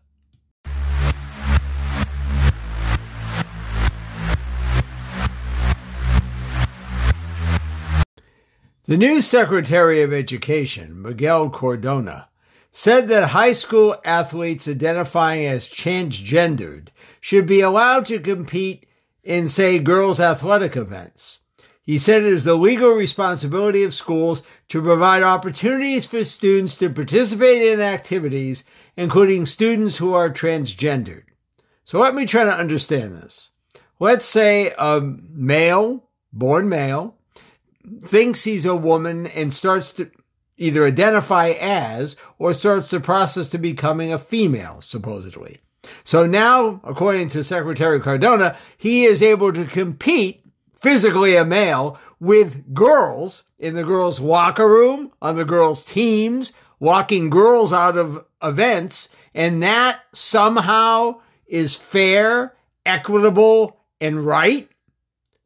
The 8.86 8.96
new 8.96 9.20
Secretary 9.22 10.00
of 10.02 10.12
Education, 10.12 11.02
Miguel 11.02 11.50
Cardona, 11.50 12.28
said 12.70 13.08
that 13.08 13.30
high 13.30 13.54
school 13.54 13.96
athletes 14.04 14.68
identifying 14.68 15.46
as 15.46 15.68
transgendered 15.68 16.88
should 17.20 17.46
be 17.46 17.60
allowed 17.60 18.06
to 18.06 18.20
compete 18.20 18.86
in, 19.24 19.48
say, 19.48 19.80
girls' 19.80 20.20
athletic 20.20 20.76
events. 20.76 21.40
He 21.84 21.98
said 21.98 22.22
it 22.22 22.32
is 22.32 22.44
the 22.44 22.54
legal 22.54 22.92
responsibility 22.92 23.82
of 23.82 23.94
schools 23.94 24.42
to 24.68 24.80
provide 24.80 25.22
opportunities 25.22 26.06
for 26.06 26.22
students 26.22 26.78
to 26.78 26.88
participate 26.88 27.62
in 27.62 27.80
activities, 27.80 28.62
including 28.96 29.46
students 29.46 29.96
who 29.96 30.14
are 30.14 30.30
transgendered. 30.30 31.24
So 31.84 31.98
let 31.98 32.14
me 32.14 32.24
try 32.24 32.44
to 32.44 32.54
understand 32.54 33.14
this. 33.14 33.50
Let's 33.98 34.26
say 34.26 34.72
a 34.78 35.00
male, 35.00 36.08
born 36.32 36.68
male, 36.68 37.16
thinks 38.04 38.44
he's 38.44 38.64
a 38.64 38.76
woman 38.76 39.26
and 39.26 39.52
starts 39.52 39.92
to 39.94 40.10
either 40.56 40.86
identify 40.86 41.48
as 41.48 42.14
or 42.38 42.52
starts 42.52 42.90
the 42.90 43.00
process 43.00 43.48
to 43.48 43.58
becoming 43.58 44.12
a 44.12 44.18
female, 44.18 44.80
supposedly. 44.80 45.58
So 46.04 46.26
now, 46.26 46.80
according 46.84 47.28
to 47.28 47.42
Secretary 47.42 48.00
Cardona, 48.00 48.56
he 48.76 49.04
is 49.04 49.20
able 49.20 49.52
to 49.52 49.64
compete 49.64 50.41
physically 50.82 51.36
a 51.36 51.44
male 51.44 51.98
with 52.20 52.74
girls 52.74 53.44
in 53.58 53.74
the 53.74 53.84
girls' 53.84 54.20
locker 54.20 54.68
room, 54.68 55.12
on 55.22 55.36
the 55.36 55.44
girls' 55.44 55.86
teams, 55.86 56.52
walking 56.80 57.30
girls 57.30 57.72
out 57.72 57.96
of 57.96 58.24
events, 58.42 59.08
and 59.34 59.62
that 59.62 60.00
somehow 60.12 61.20
is 61.46 61.76
fair 61.76 62.54
equitable, 62.84 63.78
and 64.00 64.24
right? 64.24 64.68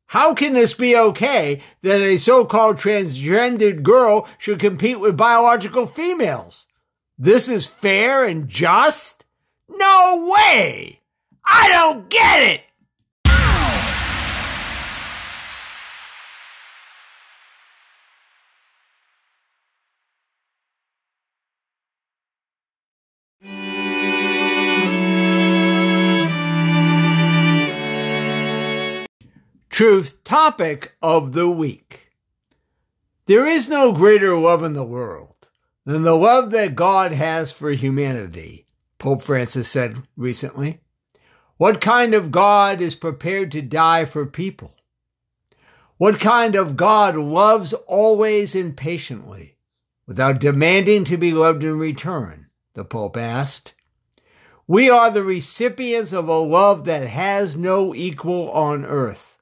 How 0.06 0.34
can 0.34 0.54
this 0.54 0.72
be 0.72 0.96
okay 0.96 1.62
that 1.82 2.00
a 2.00 2.16
so-called 2.16 2.76
transgendered 2.76 3.82
girl 3.82 4.28
should 4.38 4.60
compete 4.60 5.00
with 5.00 5.16
biological 5.16 5.86
females? 5.86 6.66
This 7.18 7.48
is 7.48 7.66
fair 7.66 8.24
and 8.24 8.48
just? 8.48 9.24
No 9.68 10.30
way! 10.30 11.00
I 11.44 11.68
don't 11.68 12.08
get 12.08 12.40
it! 12.40 12.60
Truth 29.76 30.24
topic 30.24 30.96
of 31.02 31.34
the 31.34 31.50
week. 31.50 32.08
There 33.26 33.46
is 33.46 33.68
no 33.68 33.92
greater 33.92 34.34
love 34.34 34.62
in 34.62 34.72
the 34.72 34.82
world 34.82 35.34
than 35.84 36.02
the 36.02 36.16
love 36.16 36.50
that 36.52 36.74
God 36.74 37.12
has 37.12 37.52
for 37.52 37.70
humanity, 37.72 38.68
Pope 38.98 39.20
Francis 39.20 39.68
said 39.68 39.98
recently. 40.16 40.80
What 41.58 41.82
kind 41.82 42.14
of 42.14 42.30
God 42.30 42.80
is 42.80 42.94
prepared 42.94 43.52
to 43.52 43.60
die 43.60 44.06
for 44.06 44.24
people? 44.24 44.74
What 45.98 46.20
kind 46.20 46.54
of 46.54 46.78
God 46.78 47.14
loves 47.14 47.74
always 47.74 48.54
and 48.54 48.74
patiently 48.74 49.58
without 50.06 50.40
demanding 50.40 51.04
to 51.04 51.18
be 51.18 51.32
loved 51.32 51.62
in 51.62 51.78
return? 51.78 52.46
The 52.72 52.84
Pope 52.86 53.18
asked. 53.18 53.74
We 54.66 54.88
are 54.88 55.10
the 55.10 55.22
recipients 55.22 56.14
of 56.14 56.28
a 56.28 56.38
love 56.38 56.86
that 56.86 57.06
has 57.06 57.58
no 57.58 57.94
equal 57.94 58.50
on 58.52 58.86
earth 58.86 59.35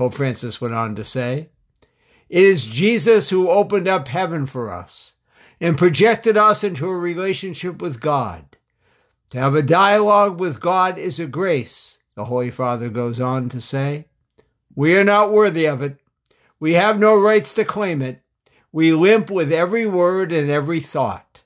Pope 0.00 0.14
Francis 0.14 0.62
went 0.62 0.72
on 0.72 0.96
to 0.96 1.04
say. 1.04 1.50
It 2.30 2.42
is 2.42 2.64
Jesus 2.64 3.28
who 3.28 3.50
opened 3.50 3.86
up 3.86 4.08
heaven 4.08 4.46
for 4.46 4.72
us 4.72 5.12
and 5.60 5.76
projected 5.76 6.38
us 6.38 6.64
into 6.64 6.88
a 6.88 6.96
relationship 6.96 7.82
with 7.82 8.00
God. 8.00 8.56
To 9.28 9.38
have 9.38 9.54
a 9.54 9.60
dialogue 9.60 10.40
with 10.40 10.58
God 10.58 10.96
is 10.96 11.20
a 11.20 11.26
grace, 11.26 11.98
the 12.14 12.24
Holy 12.24 12.50
Father 12.50 12.88
goes 12.88 13.20
on 13.20 13.50
to 13.50 13.60
say. 13.60 14.06
We 14.74 14.96
are 14.96 15.04
not 15.04 15.32
worthy 15.32 15.66
of 15.66 15.82
it. 15.82 15.98
We 16.58 16.72
have 16.72 16.98
no 16.98 17.14
rights 17.20 17.52
to 17.52 17.64
claim 17.66 18.00
it. 18.00 18.22
We 18.72 18.92
limp 18.92 19.30
with 19.30 19.52
every 19.52 19.84
word 19.84 20.32
and 20.32 20.50
every 20.50 20.80
thought. 20.80 21.42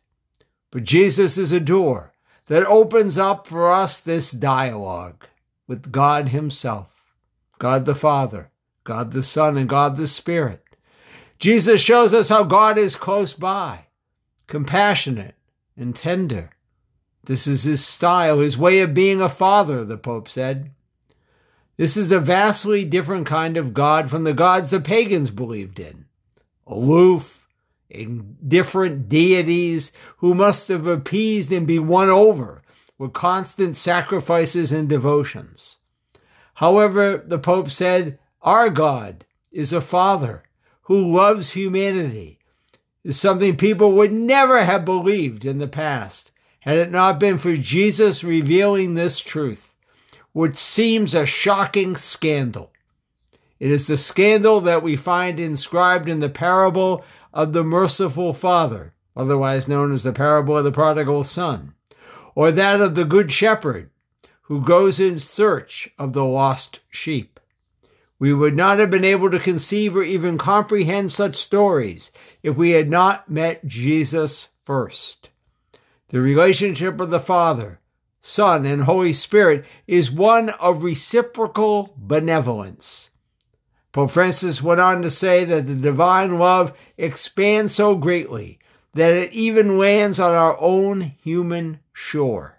But 0.71 0.85
Jesus 0.85 1.37
is 1.37 1.51
a 1.51 1.59
door 1.59 2.13
that 2.47 2.65
opens 2.67 3.19
up 3.19 3.49
for 3.49 3.73
us 3.73 4.01
this 4.01 4.31
dialogue 4.31 5.25
with 5.67 5.91
God 5.91 6.29
Himself. 6.29 6.94
God 7.65 7.87
the 7.87 7.95
Father, 7.95 8.51
God 8.85 9.13
the 9.13 9.23
Son, 9.23 9.57
and 9.57 9.67
God 9.67 9.97
the 9.97 10.07
Spirit. 10.07 10.63
Jesus 11.39 11.81
shows 11.81 12.13
us 12.13 12.29
how 12.29 12.45
God 12.45 12.77
is 12.77 12.95
close 12.95 13.33
by, 13.33 13.87
compassionate 14.47 15.35
and 15.75 15.97
tender. 15.97 16.51
This 17.25 17.47
is 17.47 17.63
his 17.63 17.83
style, 17.83 18.41
his 18.41 18.59
way 18.59 18.81
of 18.81 18.93
being 18.93 19.23
a 19.23 19.31
father, 19.31 19.83
the 19.83 19.97
Pope 19.97 20.29
said. 20.29 20.73
This 21.79 21.97
is 21.97 22.13
a 22.13 22.21
vastly 22.21 22.85
different 22.85 23.27
kind 23.27 23.57
of 23.57 23.73
God 23.73 24.11
from 24.11 24.25
the 24.25 24.35
gods 24.35 24.69
the 24.69 24.79
pagans 24.79 25.31
believed 25.31 25.81
in. 25.81 26.05
Aloof, 26.67 27.49
indifferent 27.89 29.09
deities 29.09 29.91
who 30.19 30.35
must 30.35 30.69
have 30.69 30.87
appeased 30.87 31.51
and 31.51 31.67
be 31.67 31.79
won 31.79 32.11
over 32.11 32.61
with 32.99 33.15
constant 33.15 33.75
sacrifices 33.75 34.71
and 34.71 34.87
devotions. 34.87 35.79
However, 36.55 37.23
the 37.27 37.39
Pope 37.39 37.71
said, 37.71 38.19
our 38.43 38.71
God 38.71 39.25
is 39.51 39.73
a 39.73 39.81
Father 39.81 40.45
who 40.83 41.17
loves 41.17 41.51
humanity, 41.51 42.39
is 43.03 43.19
something 43.19 43.57
people 43.57 43.93
would 43.93 44.13
never 44.13 44.65
have 44.65 44.85
believed 44.85 45.45
in 45.45 45.59
the 45.59 45.69
past 45.69 46.31
had 46.61 46.79
it 46.79 46.91
not 46.91 47.21
been 47.21 47.37
for 47.37 47.57
Jesus 47.57 48.25
revealing 48.25 48.95
this 48.95 49.21
truth, 49.21 49.75
which 50.33 50.57
seems 50.57 51.15
a 51.15 51.27
shocking 51.27 51.95
scandal. 51.95 52.73
It 53.59 53.71
is 53.71 53.87
the 53.87 53.99
scandal 53.99 54.61
that 54.61 54.83
we 54.83 54.97
find 54.97 55.39
inscribed 55.39 56.09
in 56.09 56.21
the 56.21 56.31
parable 56.31 57.05
of 57.33 57.53
the 57.53 57.65
merciful 57.65 58.33
Father, 58.33 58.95
otherwise 59.17 59.69
known 59.69 59.93
as 59.93 60.03
the 60.03 60.13
parable 60.13 60.57
of 60.57 60.65
the 60.65 60.73
prodigal 60.73 61.25
son, 61.25 61.75
or 62.35 62.51
that 62.51 62.81
of 62.81 62.95
the 62.95 63.05
Good 63.05 63.31
Shepherd, 63.31 63.91
who 64.45 64.61
goes 64.61 65.01
in 65.01 65.19
search 65.19 65.89
of 65.99 66.13
the 66.13 66.25
lost 66.25 66.81
sheep. 66.91 67.41
We 68.19 68.33
would 68.33 68.55
not 68.55 68.79
have 68.79 68.91
been 68.91 69.05
able 69.05 69.31
to 69.31 69.39
conceive 69.39 69.97
or 69.97 70.03
even 70.03 70.39
comprehend 70.39 71.13
such 71.13 71.37
stories 71.37 72.11
if 72.43 72.57
we 72.57 72.71
had 72.71 72.89
not 72.89 73.31
met 73.31 73.67
Jesus 73.67 74.49
first. 74.63 75.31
The 76.09 76.21
relationship 76.21 77.01
of 77.01 77.11
the 77.11 77.21
Father, 77.21 77.81
Son, 78.23 78.67
and 78.67 78.83
Holy 78.83 79.13
Spirit 79.13 79.65
is 79.87 80.11
one 80.11 80.51
of 80.51 80.83
reciprocal 80.83 81.95
benevolence. 81.97 83.11
Pope 83.93 84.11
Francis 84.11 84.63
went 84.63 84.81
on 84.81 85.03
to 85.03 85.11
say 85.11 85.45
that 85.45 85.67
the 85.67 85.75
divine 85.75 86.39
love 86.39 86.73
expands 86.97 87.75
so 87.75 87.95
greatly 87.95 88.59
that 88.95 89.13
it 89.13 89.33
even 89.33 89.79
lands 89.79 90.21
on 90.21 90.33
our 90.33 90.59
own 90.61 91.01
human 91.23 91.81
shore. 91.93 92.54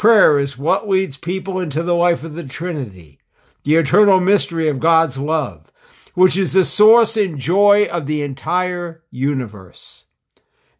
Prayer 0.00 0.38
is 0.38 0.56
what 0.56 0.88
leads 0.88 1.18
people 1.18 1.60
into 1.60 1.82
the 1.82 1.94
life 1.94 2.24
of 2.24 2.32
the 2.32 2.42
Trinity, 2.42 3.20
the 3.64 3.74
eternal 3.74 4.18
mystery 4.18 4.66
of 4.66 4.80
God's 4.80 5.18
love, 5.18 5.70
which 6.14 6.38
is 6.38 6.54
the 6.54 6.64
source 6.64 7.18
and 7.18 7.38
joy 7.38 7.84
of 7.84 8.06
the 8.06 8.22
entire 8.22 9.02
universe. 9.10 10.06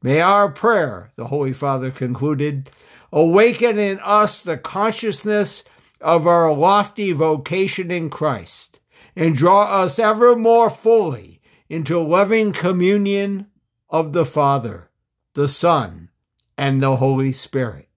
May 0.03 0.23
our 0.23 0.49
prayer, 0.49 1.13
the 1.17 1.27
Holy 1.27 1.53
Father 1.53 1.91
concluded, 1.91 2.71
awaken 3.13 3.79
in 3.79 3.99
us 4.03 4.41
the 4.41 4.57
consciousness 4.57 5.65
of 6.01 6.27
our 6.27 6.51
lofty 6.51 7.13
vocation 7.13 7.91
in 7.91 8.09
Christ 8.09 8.81
and 9.15 9.37
draw 9.37 9.83
us 9.83 9.99
ever 9.99 10.35
more 10.35 10.71
fully 10.71 11.43
into 11.69 12.01
loving 12.01 12.55
communion 12.55 13.49
of 13.91 14.15
the 14.15 14.25
Father, 14.25 14.89
the 15.35 15.47
Son, 15.47 16.09
and 16.57 16.83
the 16.83 16.97
Holy 16.97 17.33
Spirit. 17.33 17.90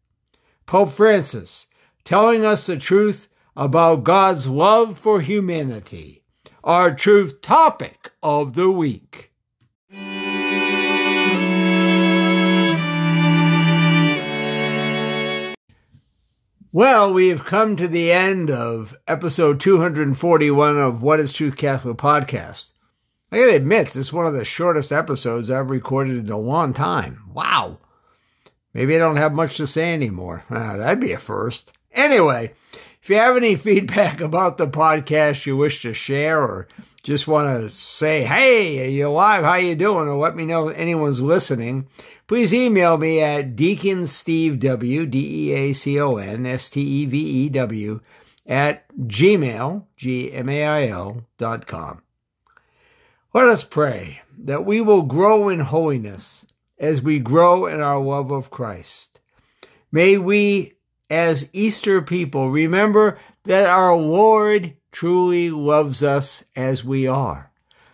Pope 0.74 0.90
Francis, 0.90 1.68
telling 2.04 2.44
us 2.44 2.66
the 2.66 2.78
truth 2.78 3.28
about 3.56 4.04
God's 4.04 4.48
love 4.48 4.98
for 4.98 5.22
humanity, 5.22 6.24
our 6.64 6.92
truth 6.92 7.42
topic 7.42 8.12
of 8.24 8.56
the 8.56 8.72
week. 8.72 9.32
Well, 16.72 17.14
we 17.14 17.28
have 17.28 17.46
come 17.46 17.76
to 17.76 17.88
the 17.88 18.12
end 18.12 18.50
of 18.50 18.98
episode 19.08 19.60
241 19.60 20.80
of 20.80 21.04
What 21.04 21.20
is 21.20 21.34
Truth 21.34 21.56
Catholic 21.56 21.98
podcast. 21.98 22.72
I 23.32 23.38
gotta 23.38 23.54
admit, 23.54 23.90
this 23.90 23.98
is 23.98 24.12
one 24.12 24.26
of 24.26 24.34
the 24.34 24.44
shortest 24.44 24.92
episodes 24.92 25.52
I've 25.52 25.70
recorded 25.70 26.18
in 26.18 26.32
a 26.32 26.40
long 26.40 26.74
time. 26.74 27.26
Wow. 27.32 27.78
Maybe 28.74 28.96
I 28.96 29.00
don't 29.00 29.18
have 29.18 29.34
much 29.34 29.58
to 29.58 29.68
say 29.68 29.94
anymore. 29.94 30.46
Ah, 30.50 30.78
that'd 30.78 31.00
be 31.00 31.12
a 31.12 31.20
first. 31.20 31.74
Anyway, 31.92 32.54
if 33.02 33.10
you 33.10 33.18
have 33.18 33.38
any 33.38 33.56
feedback 33.56 34.20
about 34.22 34.58
the 34.58 34.68
podcast 34.68 35.46
you 35.46 35.56
wish 35.58 35.84
to 35.84 35.94
share 35.94 36.42
or 36.42 36.68
just 37.04 37.28
want 37.28 37.62
to 37.62 37.70
say, 37.70 38.24
hey, 38.24 38.86
are 38.86 38.90
you 38.90 39.10
alive? 39.10 39.44
How 39.44 39.56
you 39.56 39.76
doing? 39.76 40.08
Or 40.08 40.16
let 40.16 40.36
me 40.36 40.46
know 40.46 40.70
if 40.70 40.78
anyone's 40.78 41.22
listening, 41.22 41.88
please 42.28 42.54
email 42.54 42.98
me 42.98 43.22
at 43.22 43.56
deaconstevew, 43.56 45.12
D-E-A-C-O-N-S-T-E-V-E-W, 45.12 48.00
at 48.46 48.86
gmail, 48.98 49.86
G-M-A-I-L 49.98 51.24
dot 51.38 51.68
com. 51.68 52.02
Let 53.34 53.48
us 53.48 53.64
pray 53.64 54.22
that 54.38 54.66
we 54.66 54.82
will 54.82 55.04
grow 55.04 55.48
in 55.50 55.60
holiness 55.60 56.46
as 56.78 57.02
we 57.02 57.20
grow 57.20 57.66
in 57.66 57.82
our 57.82 58.00
love 58.00 58.32
of 58.32 58.50
Christ. 58.50 59.20
May 59.92 60.18
we, 60.18 60.74
as 61.10 61.50
Easter 61.54 62.02
people, 62.02 62.50
remember 62.50 63.20
that 63.46 63.68
our 63.68 63.96
Lord 63.96 64.76
truly 64.92 65.50
loves 65.50 66.04
us 66.04 66.44
as 66.56 66.84
we 66.84 67.08
are, 67.08 67.52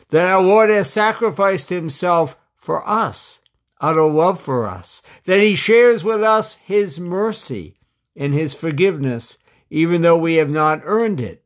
that 0.10 0.28
our 0.28 0.42
Lord 0.42 0.70
has 0.70 0.92
sacrificed 0.92 1.70
himself 1.70 2.38
for 2.56 2.88
us 2.88 3.40
out 3.82 3.98
of 3.98 4.14
love 4.14 4.42
for 4.42 4.68
us, 4.68 5.02
that 5.26 5.40
he 5.40 5.56
shares 5.56 6.04
with 6.04 6.22
us 6.22 6.56
his 6.56 7.00
mercy 7.00 7.78
and 8.16 8.34
his 8.34 8.54
forgiveness, 8.54 9.38
even 9.70 10.02
though 10.02 10.18
we 10.18 10.36
have 10.36 10.50
not 10.50 10.82
earned 10.84 11.22
it. 11.22 11.44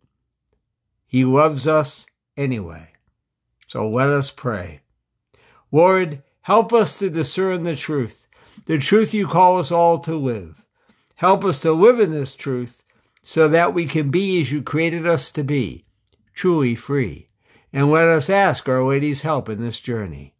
He 1.05 1.25
loves 1.25 1.67
us 1.67 2.07
anyway. 2.35 2.89
So 3.67 3.87
let 3.87 4.09
us 4.09 4.31
pray. 4.31 4.81
Lord, 5.71 6.23
Help 6.43 6.73
us 6.73 6.99
to 6.99 7.09
discern 7.09 7.63
the 7.63 7.75
truth, 7.75 8.27
the 8.65 8.77
truth 8.77 9.13
you 9.13 9.27
call 9.27 9.59
us 9.59 9.71
all 9.71 9.97
to 9.99 10.15
live. 10.15 10.61
Help 11.15 11.45
us 11.45 11.61
to 11.61 11.71
live 11.71 12.01
in 12.01 12.11
this 12.11 12.35
truth 12.35 12.83
so 13.23 13.47
that 13.47 13.73
we 13.73 13.85
can 13.85 14.11
be 14.11 14.41
as 14.41 14.51
you 14.51 14.61
created 14.61 15.07
us 15.07 15.31
to 15.31 15.41
be, 15.41 15.85
truly 16.33 16.75
free. 16.75 17.29
And 17.71 17.89
let 17.89 18.09
us 18.09 18.29
ask 18.29 18.67
Our 18.67 18.83
Lady's 18.83 19.21
help 19.21 19.47
in 19.47 19.61
this 19.61 19.79
journey. 19.79 20.33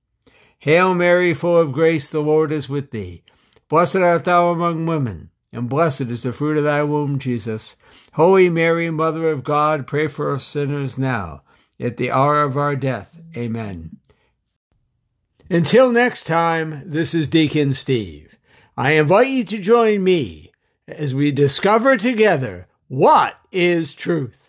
Hail 0.59 0.93
Mary, 0.93 1.33
full 1.33 1.57
of 1.57 1.71
grace, 1.71 2.09
the 2.09 2.19
Lord 2.19 2.51
is 2.51 2.67
with 2.67 2.91
thee. 2.91 3.23
Blessed 3.69 3.97
art 3.97 4.25
thou 4.25 4.49
among 4.49 4.85
women, 4.85 5.29
and 5.53 5.69
blessed 5.69 6.01
is 6.01 6.23
the 6.23 6.33
fruit 6.33 6.57
of 6.57 6.65
thy 6.65 6.83
womb, 6.83 7.17
Jesus. 7.17 7.77
Holy 8.13 8.49
Mary, 8.49 8.89
Mother 8.89 9.31
of 9.31 9.45
God, 9.45 9.87
pray 9.87 10.07
for 10.07 10.35
us 10.35 10.43
sinners 10.43 10.97
now, 10.97 11.43
at 11.79 11.95
the 11.95 12.11
hour 12.11 12.43
of 12.43 12.57
our 12.57 12.75
death. 12.75 13.17
Amen. 13.37 13.97
Until 15.49 15.91
next 15.91 16.23
time, 16.23 16.83
this 16.85 17.13
is 17.13 17.27
Deacon 17.27 17.73
Steve. 17.73 18.35
I 18.77 18.93
invite 18.93 19.27
you 19.27 19.43
to 19.43 19.59
join 19.59 20.03
me 20.03 20.51
as 20.87 21.13
we 21.13 21.31
discover 21.31 21.97
together 21.97 22.67
what 22.87 23.37
is 23.51 23.93
truth. 23.93 24.42